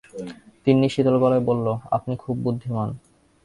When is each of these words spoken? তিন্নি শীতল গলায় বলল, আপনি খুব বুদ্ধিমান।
তিন্নি 0.63 0.87
শীতল 0.89 1.15
গলায় 1.23 1.43
বলল, 1.49 1.67
আপনি 1.91 2.13
খুব 2.15 2.35
বুদ্ধিমান। 2.43 2.89